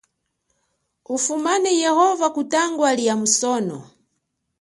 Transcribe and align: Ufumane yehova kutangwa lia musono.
Ufumane 1.15 1.71
yehova 1.83 2.27
kutangwa 2.35 2.89
lia 2.97 3.15
musono. 3.21 3.77